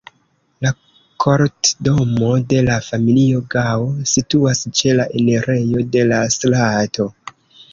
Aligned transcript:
La 0.65 0.69
kortdomo 1.25 2.31
de 2.53 2.63
la 2.69 2.77
familio 2.87 3.43
Gao 3.57 3.85
situas 4.13 4.65
ĉe 4.81 4.97
la 5.01 5.07
enirejo 5.21 5.85
de 5.97 6.03
la 6.15 6.27
strato. 6.39 7.09